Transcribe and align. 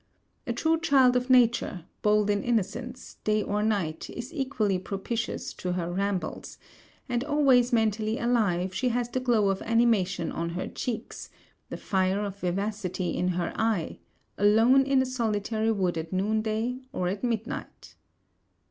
A 0.47 0.53
true 0.53 0.79
child 0.79 1.15
of 1.15 1.29
nature, 1.29 1.85
bold 2.01 2.31
in 2.31 2.41
innocence, 2.41 3.17
day 3.23 3.43
or 3.43 3.61
night 3.61 4.09
is 4.09 4.33
equally 4.33 4.79
propitious 4.79 5.53
to 5.53 5.73
her 5.73 5.91
rambles; 5.93 6.57
and 7.07 7.23
always 7.23 7.71
mentally 7.71 8.17
alive, 8.17 8.73
she 8.73 8.89
has 8.89 9.09
the 9.09 9.19
glow 9.19 9.49
of 9.49 9.61
animation 9.61 10.31
on 10.31 10.49
her 10.57 10.67
cheeks, 10.67 11.29
the 11.69 11.77
fire 11.77 12.19
of 12.25 12.37
vivacity 12.39 13.15
in 13.15 13.27
her 13.27 13.53
eye, 13.55 13.99
alone 14.39 14.85
in 14.87 15.03
a 15.03 15.05
solitary 15.05 15.71
wood 15.71 15.99
at 15.99 16.11
noon 16.11 16.41
day 16.41 16.79
or 16.91 17.07
at 17.07 17.23
midnight.' 17.23 17.93